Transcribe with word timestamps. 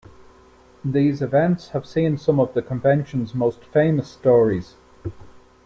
These 0.83 1.21
events 1.21 1.69
have 1.73 1.85
seen 1.85 2.17
some 2.17 2.39
of 2.39 2.55
the 2.55 2.63
Convention's 2.63 3.35
most 3.35 3.63
famous 3.63 4.09
stories. 4.09 4.73